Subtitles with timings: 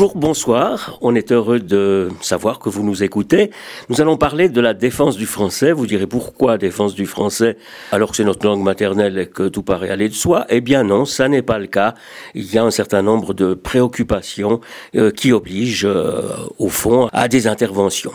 [0.00, 0.96] Bonjour, bonsoir.
[1.02, 3.50] On est heureux de savoir que vous nous écoutez.
[3.90, 5.72] Nous allons parler de la défense du français.
[5.72, 7.58] Vous direz pourquoi défense du français
[7.92, 10.46] alors que c'est notre langue maternelle et que tout paraît aller de soi?
[10.48, 11.92] Eh bien non, ça n'est pas le cas.
[12.34, 14.62] Il y a un certain nombre de préoccupations
[14.96, 16.22] euh, qui obligent, euh,
[16.58, 18.12] au fond, à des interventions.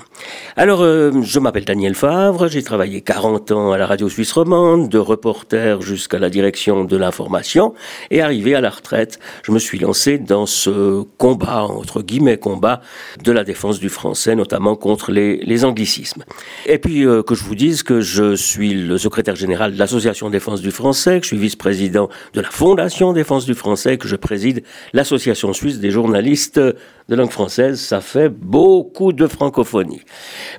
[0.56, 2.48] Alors, euh, je m'appelle Daniel Favre.
[2.48, 6.98] J'ai travaillé 40 ans à la radio suisse romande, de reporter jusqu'à la direction de
[6.98, 7.76] l'information.
[8.10, 12.82] Et arrivé à la retraite, je me suis lancé dans ce combat entre guillemets, combat
[13.24, 16.24] de la défense du français, notamment contre les, anglicismes.
[16.66, 20.30] Et puis euh, que je vous dise que je suis le secrétaire général de l'Association
[20.30, 24.16] défense du français, que je suis vice-président de la Fondation défense du français, que je
[24.16, 27.80] préside l'Association suisse des journalistes de langue française.
[27.80, 30.02] Ça fait beaucoup de francophonie.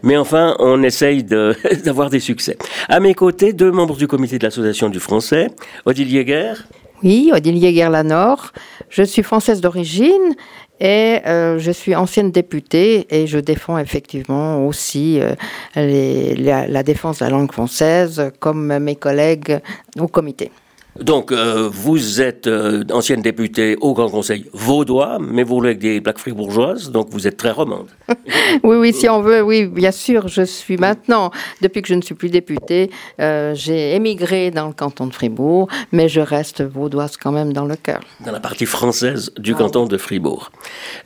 [0.02, 1.24] Mais enfin, on essaye
[1.84, 2.56] d'avoir des succès.
[2.88, 5.48] À mes côtés, deux membres du comité de l'Association du français,
[5.84, 6.54] Odile Jäger.
[7.02, 8.52] Oui, Odile Jäger-Lanor.
[8.88, 10.34] Je suis française d'origine
[10.80, 15.34] et euh, je suis ancienne députée et je défends effectivement aussi euh,
[15.74, 19.60] la, la, défense de la langue française comme mes collègues
[19.98, 20.50] au comité.
[21.00, 25.78] Donc, euh, vous êtes euh, ancienne députée au Grand Conseil vaudois, mais vous voulez avec
[25.78, 27.88] des plaques fribourgeoises, donc vous êtes très romande.
[28.62, 30.28] oui, oui, si on veut, oui, bien sûr.
[30.28, 31.30] Je suis maintenant,
[31.60, 35.68] depuis que je ne suis plus députée, euh, j'ai émigré dans le canton de Fribourg,
[35.92, 38.00] mais je reste vaudoise quand même dans le cœur.
[38.24, 40.50] Dans la partie française du ah canton de Fribourg.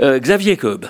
[0.00, 0.86] Xavier Koeb.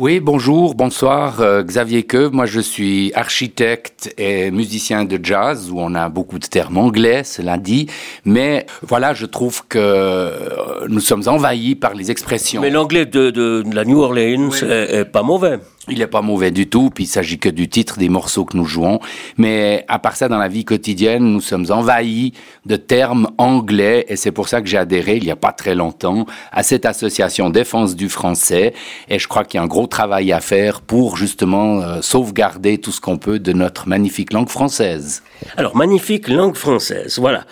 [0.00, 2.32] Oui, bonjour, bonsoir, euh, Xavier Queuve.
[2.32, 7.24] Moi, je suis architecte et musicien de jazz, où on a beaucoup de termes anglais,
[7.24, 7.88] cela dit.
[8.24, 12.60] Mais voilà, je trouve que euh, nous sommes envahis par les expressions.
[12.60, 15.58] Mais l'anglais de, la New Orleans est, pas mauvais.
[15.90, 18.56] Il n'est pas mauvais du tout, puis il s'agit que du titre des morceaux que
[18.56, 19.00] nous jouons.
[19.36, 22.32] Mais à part ça, dans la vie quotidienne, nous sommes envahis
[22.66, 25.74] de termes anglais, et c'est pour ça que j'ai adhéré, il n'y a pas très
[25.74, 28.74] longtemps, à cette association Défense du français.
[29.08, 32.78] Et je crois qu'il y a un gros travail à faire pour justement euh, sauvegarder
[32.78, 35.22] tout ce qu'on peut de notre magnifique langue française.
[35.56, 37.44] Alors, magnifique langue française, voilà.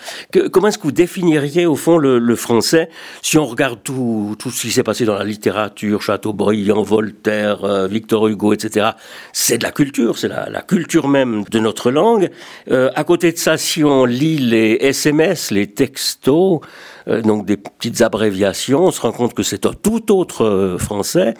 [0.51, 2.89] comment est-ce que vous définiriez au fond le, français?
[3.21, 7.87] Si on regarde tout, tout ce qui s'est passé dans la littérature, Chateaubriand, Voltaire, euh,
[7.87, 8.91] Victor Hugo, etc.
[9.33, 12.29] C'est de la culture, c'est la, culture même de notre langue.
[12.71, 16.61] Euh, à côté de ça, si on lit les SMS, les textos,
[17.07, 20.77] euh, donc des petites abréviations, on se rend compte que c'est un tout autre euh,
[20.77, 21.33] français.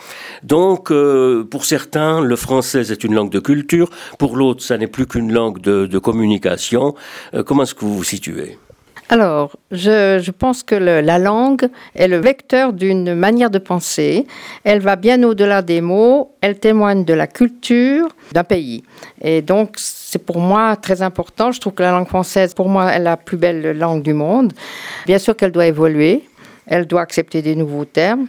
[0.43, 0.91] Donc,
[1.49, 3.89] pour certains, le français c'est une langue de culture,
[4.19, 6.95] pour l'autre, ça n'est plus qu'une langue de, de communication.
[7.45, 8.57] comment est-ce que vous vous situez?
[9.09, 14.27] Alors, je, pense que la langue est le vecteur d'une manière de penser.
[14.65, 16.35] Elle va bien au-delà des mots.
[16.41, 18.83] Elle témoigne de la culture d'un pays.
[19.21, 21.53] Et donc, c'est pour moi très important.
[21.53, 24.51] Je trouve que la langue française, pour moi, est la plus belle langue du monde.
[25.05, 26.23] Bien sûr qu'elle doit évoluer.
[26.65, 28.27] Elle doit accepter des nouveaux termes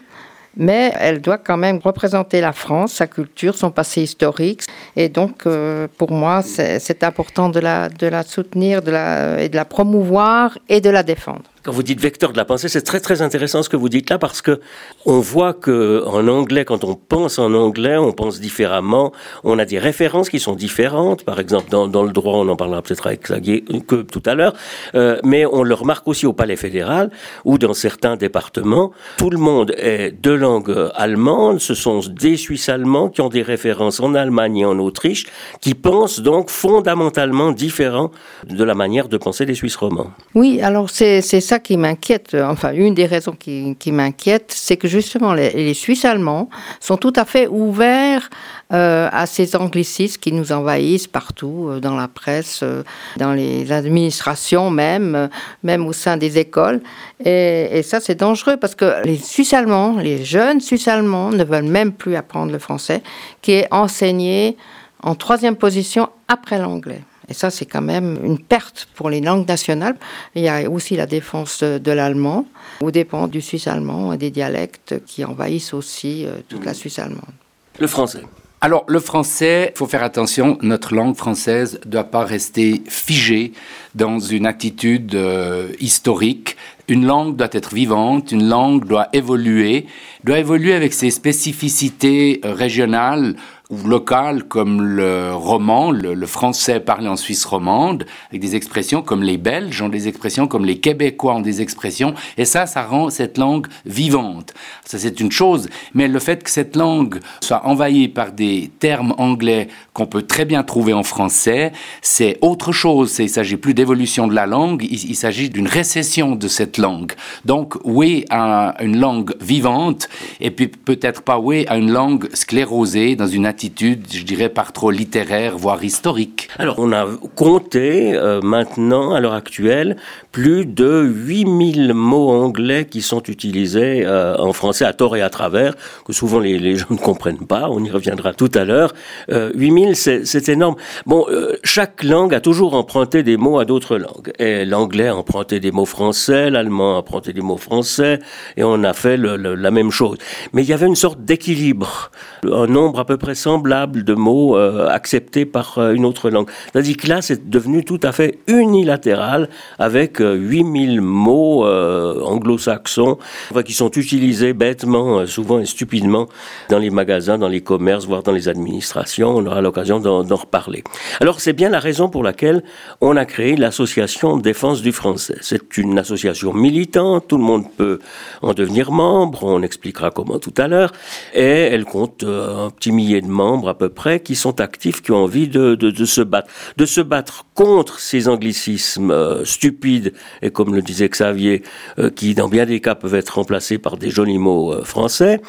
[0.59, 4.63] mais elle doit quand même représenter la France, sa culture, son passé historique.
[4.97, 7.89] Et donc, euh, pour moi, c'est important de la,
[8.25, 11.45] soutenir de la promouvoir et de la défendre.
[11.69, 14.09] Quand vous dites vecteur de la pensée, c'est très très intéressant ce que vous dites
[14.09, 14.59] là parce que
[15.05, 19.12] on voit que en anglais, quand on pense en anglais, on pense différemment.
[19.45, 21.25] On a des références qui sont différentes.
[21.25, 24.55] Par exemple, dans, le droit, on en parlera peut-être avec Xavier que tout à l'heure,
[24.95, 27.11] euh, mais on le remarque aussi au Palais fédéral
[27.45, 28.93] ou dans certains départements.
[29.19, 31.61] Tout le monde est de langue allemande.
[31.61, 35.27] Ce sont des Suisses allemands qui ont des références en Allemagne et en Autriche,
[35.61, 38.11] qui pensent donc fondamentalement différent
[38.49, 40.12] de la manière de penser des Suisses romans.
[40.35, 44.89] Oui, alors c'est ça qui m'inquiète, enfin une des raisons qui, qui m'inquiète, c'est que
[44.89, 46.49] justement les, Suisses allemands
[46.81, 48.31] sont tout à fait ouverts
[48.73, 52.83] euh, à ces anglicismes qui nous envahissent partout, euh, dans la presse, euh,
[53.17, 55.29] dans les administrations même,
[55.63, 56.81] même au sein des écoles.
[57.25, 61.44] Et, et ça c'est dangereux parce que les Suisses allemands, les jeunes Suisses allemands ne
[61.44, 63.03] veulent même plus apprendre le français,
[63.43, 64.56] qui est enseigné
[65.03, 67.03] en troisième position après l'anglais.
[67.29, 69.97] Et ça, c'est quand même une perte pour les langues nationales.
[70.35, 72.47] Il y a aussi la défense de l'allemand,
[72.81, 76.99] au dépend du suisse allemand et des dialectes qui envahissent aussi euh, toute la Suisse
[76.99, 77.35] allemande.
[77.79, 78.23] Le français.
[78.61, 83.53] Alors, le français, il faut faire attention, notre langue française ne doit pas rester figée
[83.95, 86.57] dans une attitude euh, historique.
[86.89, 89.87] Une langue doit être vivante, une langue doit évoluer,
[90.25, 93.37] doit évoluer avec ses spécificités euh, régionales
[93.70, 99.37] locales comme le roman, le, français parlé en Suisse romande, avec des expressions comme les
[99.37, 103.37] Belges ont des expressions, comme les Québécois ont des expressions, et ça, ça rend cette
[103.38, 104.55] langue vivante.
[104.85, 109.15] Ça, c'est une chose, mais le fait que cette langue soit envahie par des termes
[109.19, 113.19] anglais qu'on peut très bien trouver en français, c'est autre chose.
[113.19, 117.12] Il s'agit plus d'évolution de la langue, il, s'agit d'une récession de cette langue.
[117.44, 120.09] Donc, oui à une langue vivante,
[120.41, 124.90] et puis peut-être pas oui à une langue sclérosée dans une je dirais, par trop
[124.90, 126.49] littéraire, voire historique.
[126.58, 129.96] Alors, on a compté euh, maintenant, à l'heure actuelle,
[130.38, 135.31] plus de 8000 mots anglais qui sont utilisés euh, en français à tort et à
[135.31, 135.75] travers,
[136.06, 138.94] que souvent les, gens ne comprennent pas, on y reviendra tout à l'heure.
[139.32, 140.76] Euh, 8000, c'est énorme.
[141.06, 144.32] Bon, euh, chaque langue a toujours emprunté des mots à d'autres langues.
[144.38, 148.20] Et l'anglais a emprunté des mots français, l'allemand a emprunté des mots français,
[148.56, 150.19] et on a fait la même chose.
[150.52, 152.12] Mais il y avait une sorte d'équilibre,
[152.44, 156.49] un nombre à peu près semblable de mots euh, acceptés par une autre langue.
[156.73, 159.49] C'est-à-dire que là, c'est devenu tout à fait unilatéral
[159.81, 163.19] avec 8000 mots euh, anglo-saxons
[163.65, 166.29] qui sont utilisés bêtement, euh, souvent et stupidement
[166.71, 169.37] dans les magasins, dans les commerces, voire dans les administrations.
[169.37, 170.85] On aura l'occasion d'en reparler.
[171.21, 172.63] Alors c'est bien la raison pour laquelle
[173.01, 175.37] on a créé l'association Défense du français.
[175.41, 177.99] C'est une association militante, tout le monde peut
[178.43, 180.93] en devenir membre, on expliquera comment tout à l'heure,
[181.35, 185.03] et elle compte euh, un petit millier de membres à peu près qui sont actifs,
[185.03, 190.07] qui ont envie de, se battre, de se battre contre ces anglicismes stupides
[190.43, 191.62] et comme le disait Xavier,
[191.99, 195.40] euh, qui dans bien des cas peuvent être remplacés par des jolis mots euh, français.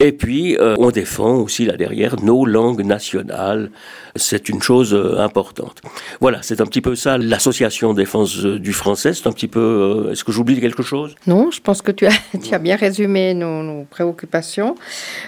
[0.00, 3.70] Et puis, euh, on défend aussi là derrière nos langues nationales.
[4.16, 5.80] C'est une chose importante.
[6.20, 9.12] Voilà, c'est un petit peu ça l'association défense du français.
[9.12, 10.08] C'est un petit peu.
[10.10, 11.14] Est-ce que j'oublie quelque chose?
[11.26, 12.12] Non, je pense que tu as,
[12.42, 14.74] tu as bien résumé nos, nos préoccupations.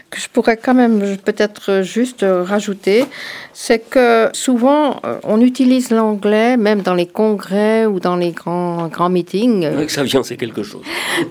[0.08, 3.04] Que je pourrais quand même peut-être juste rajouter,
[3.52, 9.08] c'est que souvent on utilise l'anglais même dans les congrès ou dans les grands grand,
[9.08, 9.64] meeting.
[9.64, 10.82] Euh, ça vient, c'est quelque chose.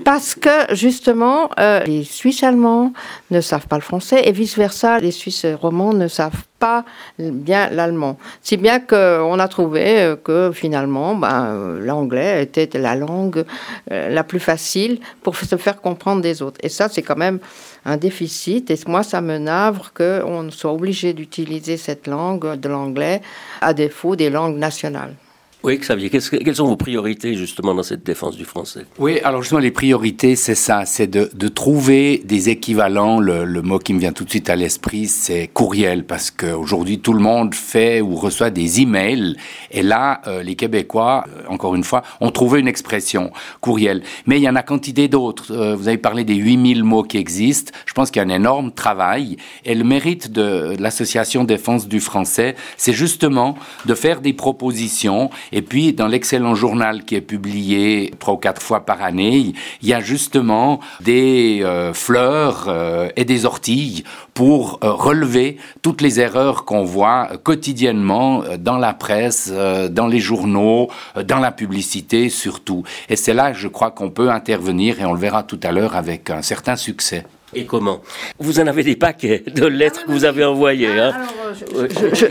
[0.04, 2.94] Parce que justement, euh, les Suisses allemands
[3.32, 6.84] ne savent pas le français et vice-versa, les Suisses romands ne savent pas
[7.18, 8.18] bien l'allemand.
[8.42, 13.46] Si bien qu'on a trouvé euh, que finalement, ben, l'anglais était la langue
[13.90, 16.60] la plus facile pour se faire comprendre des autres.
[16.64, 17.40] Et ça, c'est quand même
[17.86, 18.70] un déficit.
[18.72, 23.22] Et moi, ça me navre qu'on soit obligé d'utiliser cette langue de l'anglais
[23.62, 25.16] à défaut des langues nationales.
[25.62, 28.86] Oui, Xavier, quelles sont vos priorités justement dans cette défense du français?
[28.98, 33.20] Oui, alors justement, les priorités, c'est ça, c'est de, trouver des équivalents.
[33.20, 37.12] Le, mot qui me vient tout de suite à l'esprit, c'est courriel, parce qu'aujourd'hui, tout
[37.12, 39.36] le monde fait ou reçoit des emails.
[39.72, 44.02] Et là, euh, les Québécois, euh, encore une fois, ont trouvé une expression, courriel.
[44.28, 45.52] Mais il y en a quantité d'autres.
[45.52, 47.74] Euh, vous avez parlé des 8000 mots qui existent.
[47.86, 49.36] Je pense qu'il y a un énorme travail.
[49.66, 55.62] Et le mérite de l'association défense du français, c'est justement de faire des propositions et
[55.62, 59.94] puis, dans l'excellent journal qui est publié trois ou quatre fois par année, il y
[59.94, 64.04] a justement des euh, fleurs euh, et des orties
[64.34, 69.52] pour euh, relever toutes les erreurs qu'on voit quotidiennement dans la presse,
[69.92, 70.90] dans les journaux,
[71.26, 72.84] dans la publicité surtout.
[73.10, 75.96] Et c'est là, je crois, qu'on peut intervenir et on le verra tout à l'heure
[75.96, 77.26] avec un certain succès.
[77.54, 78.02] Et comment
[78.40, 81.00] Vous en avez des paquets de lettres que vous avez envoyées.
[81.00, 81.14] Hein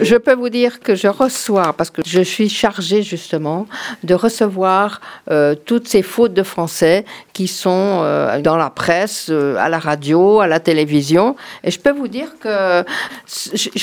[0.03, 3.67] je, peux vous dire que je reçois, parce que je suis chargée justement
[4.05, 5.01] de recevoir
[5.31, 9.79] euh, toutes ces fautes de français qui sont euh, dans la presse, euh, à la
[9.79, 11.37] radio, à la télévision.
[11.65, 12.85] Et je peux vous dire que...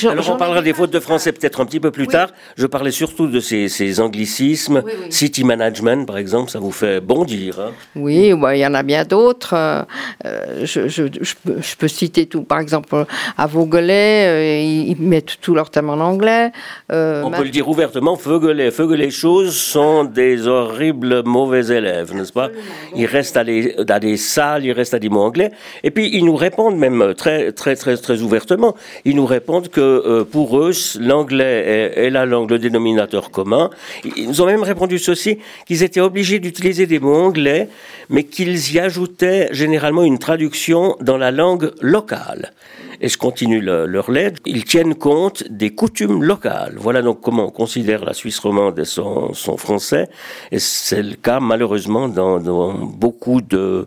[0.08, 2.30] Alors on parlera des fautes de français peut-être un petit peu plus tard.
[2.56, 4.84] Je parlais surtout de ces, anglicismes.
[5.10, 7.60] City management, par exemple, ça vous fait bondir.
[7.60, 9.86] Hein oui, il y en a bien d'autres.
[10.24, 12.44] je je, peux, citer tout.
[12.44, 13.06] Par exemple,
[13.38, 16.52] à Vaugelet, euh, ils, mettent tout leur thème en anglais.
[16.92, 18.70] Euh, On peut le dire ouvertement, Vaugelet.
[18.70, 22.50] Vaugelet choses sont des horribles mauvais élèves, n'est-ce pas?
[22.96, 25.52] Ils restent à des, salles, ils restent à des mots anglais.
[25.84, 28.76] Et puis, ils nous répondent même très, très, très, très ouvertement.
[29.04, 33.70] Ils nous répondent que euh, pour eux, l'anglais est, est, la langue, le dénominateur commun.
[34.16, 37.70] Ils nous ont même répondu ceci, qu'ils étaient obligés d'utiliser des mots anglais,
[38.10, 42.54] mais qu'ils y ajoutaient généralement une traduction dans la langue locale
[43.02, 46.76] et je continue leur lettre, ils tiennent compte des coutumes locales.
[46.78, 50.10] Voilà donc comment on considère la Suisse romande et son, français.
[50.52, 53.86] Et c'est le cas malheureusement dans, beaucoup de,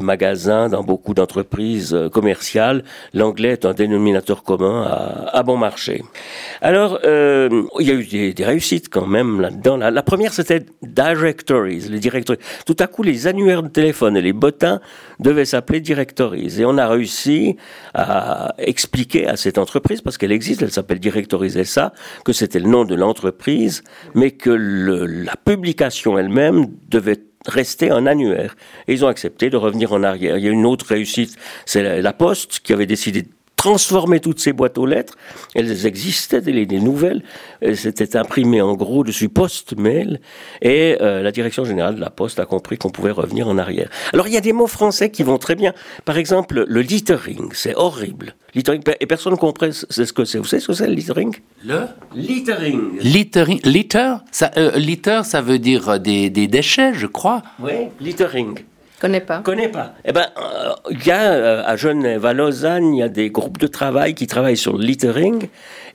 [0.00, 2.84] magasins, dans beaucoup d'entreprises commerciales.
[3.14, 4.82] L'anglais est un dénominateur commun
[5.32, 6.02] à, bon marché.
[6.60, 9.76] Alors, euh, il y a eu des, réussites quand même là-dedans.
[9.76, 12.38] La, première, c'était directories, les directories.
[12.66, 14.80] Tout à coup, les annuaires de téléphone et les bottins
[15.18, 16.60] devaient s'appeler directories.
[16.60, 17.56] Et on a réussi
[17.94, 21.92] à a expliqué à cette entreprise, parce qu'elle existe, elle s'appelle Directoriser ça,
[22.24, 23.82] que c'était le nom de l'entreprise,
[24.14, 28.56] mais que la publication elle-même devait rester un annuaire.
[28.86, 30.36] Ils ont accepté de revenir en arrière.
[30.36, 33.24] Il y a une autre réussite, c'est la Poste qui avait décidé
[33.60, 35.18] transformer toutes ces boîtes aux lettres.
[35.54, 37.22] Elles existaient, les, nouvelles.
[37.60, 40.22] Elles étaient imprimées en gros dessus post-mail.
[40.62, 43.90] Et euh, la direction générale de la Poste a compris qu'on pouvait revenir en arrière.
[44.14, 45.74] Alors il y a des mots français qui vont très bien.
[46.06, 48.34] Par exemple, le littering, c'est horrible.
[48.54, 50.38] Littering, et personne ne comprend ce que c'est.
[50.38, 51.36] Vous savez ce que c'est le littering?
[51.62, 51.82] Le
[52.14, 52.98] littering.
[53.00, 57.42] Littering, litter, ça, euh, litter, ça veut dire des, des déchets, je crois.
[57.60, 58.54] Oui, littering.
[59.00, 59.38] Connais pas.
[59.38, 59.94] Connais pas.
[60.04, 63.30] Eh ben, euh, il y a euh, à Genève, à Lausanne, il y a des
[63.30, 65.48] groupes de travail qui travaillent sur le littering.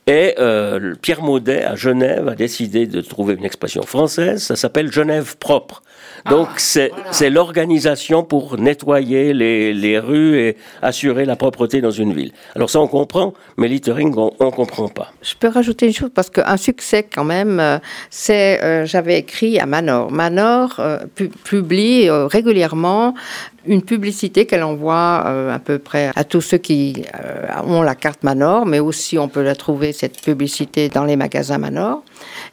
[0.07, 4.41] Et euh, Pierre Maudet à Genève a décidé de trouver une expression française.
[4.41, 5.83] Ça s'appelle Genève propre.
[6.29, 12.13] Donc ah, c'est l'organisation pour nettoyer les, les, rues et assurer la propreté dans une
[12.13, 12.31] ville.
[12.55, 15.11] Alors ça on comprend, mais littering on, on comprend pas.
[15.21, 17.77] Je peux rajouter une chose parce qu'un succès quand même, euh,
[18.09, 20.11] c'est euh, j'avais écrit à Manor.
[20.11, 20.99] Manor euh,
[21.43, 23.13] publie régulièrement
[23.67, 27.03] une publicité qu'elle envoie à peu près à tous ceux qui
[27.65, 31.57] ont la carte Manor, mais aussi on peut la trouver cette publicité dans les magasins
[31.57, 32.03] Manor.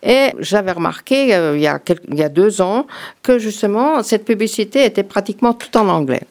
[0.03, 2.87] Et j'avais remarqué il, y a il y a deux ans
[3.23, 6.23] que justement cette publicité était pratiquement tout en anglais.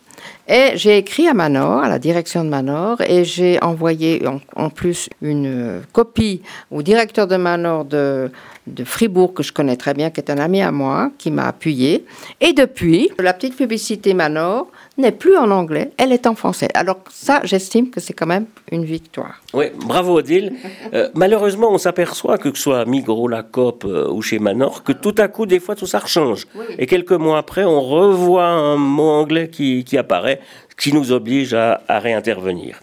[0.47, 4.23] Et j'ai écrit à Manor, à la direction de Manor, et j'ai envoyé
[4.55, 8.31] en, plus une copie au directeur de Manor de,
[8.67, 11.47] de Fribourg, que je connais très bien, qui est un ami à moi, qui m'a
[11.47, 12.05] appuyé.
[12.41, 14.67] Et depuis, la petite publicité Manor
[14.97, 16.67] n'est plus en anglais, elle est en français.
[16.73, 19.41] Alors ça, j'estime que c'est quand même une victoire.
[19.53, 20.53] Oui, bravo Odile.
[20.93, 24.39] Euh, malheureusement, on s'aperçoit que, que ce soit à Migros, la COP euh, ou chez
[24.39, 26.45] Manor, que tout à coup, des fois, tout ça change.
[26.77, 30.39] Et quelques mois après, on revoit un mot anglais qui, qui apparaît,
[30.77, 32.79] qui nous oblige à, à réintervenir.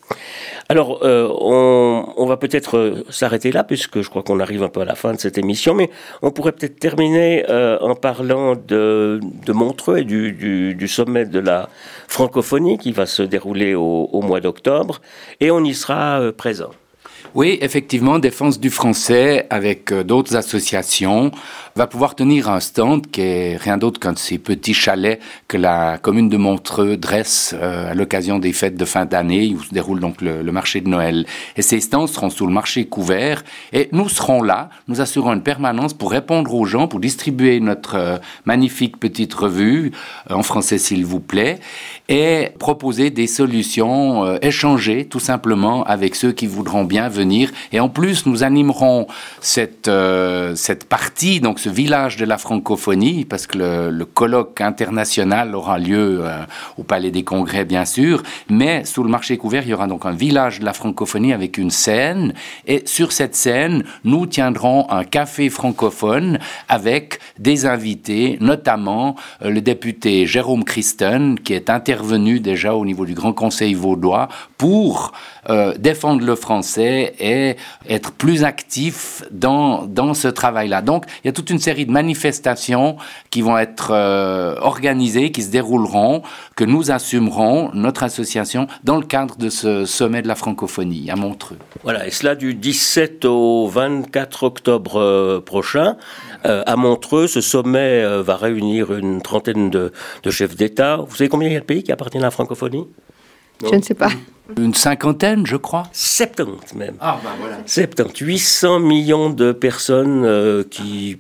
[0.70, 4.82] Alors, euh, on, va peut-être euh, s'arrêter là, puisque je crois qu'on arrive un peu
[4.82, 5.88] à la fin de cette émission, mais
[6.20, 11.70] on pourrait peut-être terminer euh, en parlant de, Montreux et du, sommet de la
[12.06, 15.00] francophonie qui va se dérouler au mois d'octobre,
[15.40, 16.70] et on y sera présent.
[17.35, 21.30] Oui, effectivement, Défense du français avec euh, d'autres associations
[21.76, 25.58] va pouvoir tenir un stand qui est rien d'autre qu'un de ces petits chalets que
[25.58, 29.73] la commune de Montreux dresse euh, à l'occasion des fêtes de fin d'année où se
[29.75, 31.26] déroule donc le, marché de Noël.
[31.56, 33.44] Et ces stands seront sous le marché couvert
[33.75, 37.97] et nous serons là, nous assurons une permanence pour répondre aux gens, pour distribuer notre
[37.97, 38.16] euh,
[38.47, 39.92] magnifique petite revue
[40.30, 41.61] en français s'il vous plaît
[42.08, 47.17] et proposer des solutions, échanger tout simplement avec ceux qui voudront bien venir.
[47.72, 49.06] Et en plus, nous animerons
[49.40, 55.54] cette, euh, cette partie, donc ce village de la francophonie, parce que le, colloque international
[55.54, 56.44] aura lieu euh,
[56.76, 60.06] au Palais des Congrès, bien sûr, mais sous le marché couvert, il y aura donc
[60.06, 62.34] un village de la francophonie avec une scène.
[62.66, 69.60] Et sur cette scène, nous tiendrons un café francophone avec des invités, notamment euh, le
[69.60, 75.12] député Jérôme Christen, qui est intervenu déjà au niveau du Grand Conseil vaudois pour
[75.78, 77.57] défendre le français et
[77.88, 80.83] être plus actif dans, dans ce travail-là.
[80.83, 82.97] Donc, il y a toute une série de manifestations
[83.31, 86.23] qui vont être euh, organisées, qui se dérouleront,
[86.57, 91.17] que nous assumerons, notre association, dans le cadre de ce sommet de la francophonie à
[91.17, 91.59] Montreux.
[91.83, 95.97] Voilà, et cela du 17 au 24 octobre euh, prochain.
[96.47, 100.97] Euh, à Montreux, ce sommet va réunir une trentaine de, de chefs d'État.
[100.97, 102.87] Vous savez combien il y a de pays qui appartiennent à la francophonie?
[103.62, 104.11] Je ne sais pas.
[104.57, 105.85] Une cinquantaine, je crois.
[105.93, 106.95] 70 même.
[107.00, 107.59] Ah, ben voilà.
[107.67, 108.25] 70.
[108.25, 111.19] 800 millions de personnes euh, qui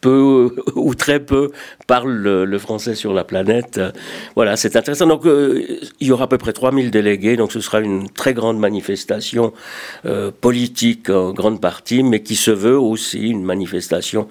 [0.00, 1.50] peu ou très peu
[1.86, 3.80] parlent le, français sur la planète.
[4.34, 5.06] Voilà, c'est intéressant.
[5.06, 5.62] Donc, euh,
[6.00, 9.52] il y aura à peu près 3000 délégués, donc ce sera une très grande manifestation
[10.06, 14.28] euh, politique en grande partie, mais qui se veut aussi une manifestation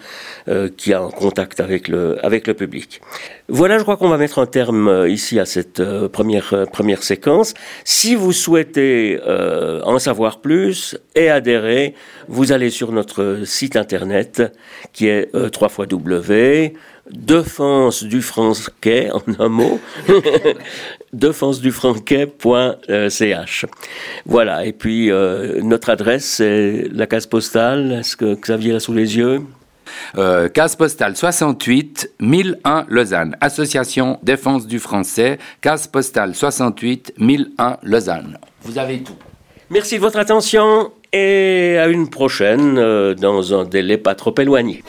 [0.77, 3.01] qui a un contact avec le, avec le public.
[3.50, 7.53] Voilà, je crois qu'on va mettre un terme ici à cette première, première séquence.
[7.84, 9.19] Si vous souhaitez
[9.83, 11.93] en savoir plus et adhérer,
[12.27, 14.43] vous allez sur notre site internet
[14.93, 16.74] qui est 3 fois W,
[17.09, 19.79] défense du franquet, en un mot,
[21.13, 23.65] défense du franquet.ch.
[24.25, 27.91] Voilà, et puis euh, notre adresse, c'est la case postale.
[27.93, 29.41] Est-ce que Xavier l'a sous les yeux?
[30.17, 33.36] Euh, case postale 68 1001 Lausanne.
[33.41, 35.38] Association Défense du Français.
[35.62, 38.38] Case postale 68 1001 Lausanne.
[38.63, 39.15] Vous avez tout.
[39.69, 44.84] Merci de votre attention et à une prochaine euh, dans un délai pas trop éloigné.